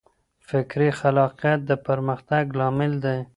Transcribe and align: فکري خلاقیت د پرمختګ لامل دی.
فکري 0.49 0.89
خلاقیت 0.99 1.59
د 1.69 1.71
پرمختګ 1.87 2.43
لامل 2.59 2.93
دی. 3.05 3.19